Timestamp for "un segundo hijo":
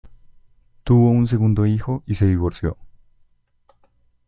1.11-2.01